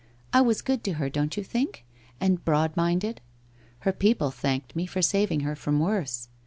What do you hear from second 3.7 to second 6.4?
Her people thanked me for saving her from worse.